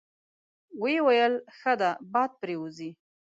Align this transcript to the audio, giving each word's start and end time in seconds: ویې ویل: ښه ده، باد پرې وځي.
ویې 0.81 0.99
ویل: 1.05 1.33
ښه 1.57 1.73
ده، 1.81 1.91
باد 2.13 2.31
پرې 2.41 2.55
وځي. 2.61 2.89